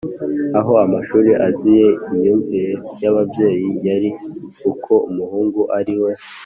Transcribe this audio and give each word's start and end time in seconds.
aho 0.59 0.71
amashuri 0.85 1.31
aziye, 1.47 1.87
imyumvire 2.09 2.71
y’ababyeyi 3.01 3.69
yari 3.87 4.09
uko 4.71 4.93
umuhungu 5.09 5.61
ari 5.79 5.95
we 6.03 6.11